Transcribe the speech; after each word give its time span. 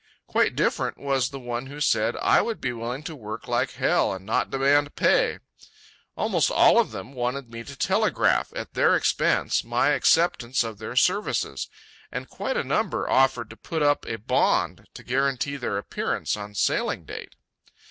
Quite 0.25 0.55
different 0.55 0.97
was 0.97 1.29
the 1.29 1.37
one 1.39 1.67
who 1.67 1.79
said, 1.79 2.17
"I 2.17 2.41
would 2.41 2.59
be 2.59 2.73
willing 2.73 3.03
to 3.03 3.15
work 3.15 3.47
like 3.47 3.73
hell 3.73 4.11
and 4.13 4.25
not 4.25 4.49
demand 4.49 4.95
pay." 4.95 5.37
Almost 6.17 6.49
all 6.49 6.79
of 6.79 6.89
them 6.89 7.13
wanted 7.13 7.51
me 7.51 7.63
to 7.63 7.75
telegraph, 7.75 8.51
at 8.55 8.73
their 8.73 8.95
expense, 8.95 9.63
my 9.63 9.89
acceptance 9.89 10.63
of 10.63 10.79
their 10.79 10.95
services; 10.95 11.69
and 12.11 12.27
quite 12.27 12.57
a 12.57 12.63
number 12.63 13.07
offered 13.07 13.51
to 13.51 13.55
put 13.55 13.83
up 13.83 14.07
a 14.07 14.17
bond 14.17 14.87
to 14.95 15.03
guarantee 15.03 15.55
their 15.55 15.77
appearance 15.77 16.35
on 16.35 16.55
sailing 16.55 17.03
date. 17.05 17.35